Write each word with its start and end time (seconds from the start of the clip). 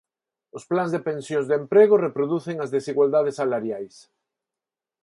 Os 0.57 0.63
plans 0.71 0.91
de 0.95 1.03
pensións 1.09 1.45
de 1.47 1.55
emprego 1.61 1.95
reproducen 2.05 2.55
as 2.59 2.73
desigualdades 2.75 3.37
salariais. 3.41 3.95